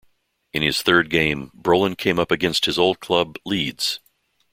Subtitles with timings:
[0.51, 3.99] In his third game, Brolin came up against his old club Leeds.